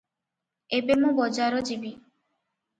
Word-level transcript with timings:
ଏବେ 0.77 0.97
ମୁଁ 1.05 1.13
ବଜାର 1.21 1.63
ଯିବି 1.71 1.95